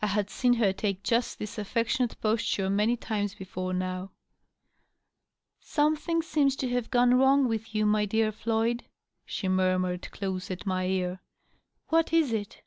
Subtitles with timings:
[0.00, 4.12] (I had seen her take just this affectionate posture many times before now
[5.60, 8.84] !)"Something seems to have gone wrong with you, my dear Floyd,"
[9.26, 11.20] she murmured, close at my ear."
[11.88, 12.62] What is it